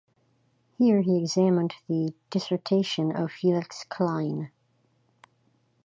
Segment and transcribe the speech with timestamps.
[0.79, 4.49] Here he examined the dissertation of Felix Klein.